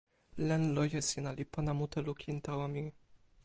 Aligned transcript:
len 0.47 0.63
loje 0.75 0.99
sina 1.09 1.31
li 1.37 1.45
pona 1.53 1.71
mute 1.79 1.99
lukin 2.07 2.37
tawa 2.45 2.65
mi. 2.73 2.83